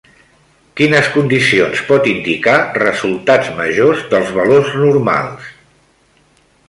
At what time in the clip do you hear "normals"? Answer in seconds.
4.87-5.53